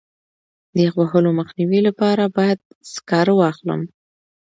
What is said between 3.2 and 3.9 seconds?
واخلم.